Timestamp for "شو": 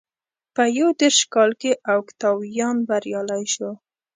3.53-3.71